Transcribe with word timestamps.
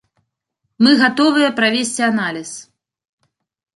Мы 0.85 0.91
гатовыя 1.01 1.49
правесці 1.61 2.01
аналіз. 2.11 2.51